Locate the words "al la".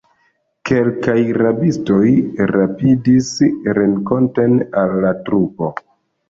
4.83-5.13